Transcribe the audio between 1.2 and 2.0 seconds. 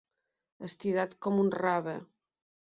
com un rave.